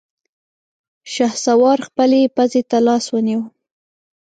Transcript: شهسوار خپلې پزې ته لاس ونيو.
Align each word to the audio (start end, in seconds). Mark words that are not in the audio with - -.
شهسوار 1.13 1.79
خپلې 1.87 2.21
پزې 2.35 2.61
ته 2.69 2.77
لاس 2.87 3.05
ونيو. 3.13 3.41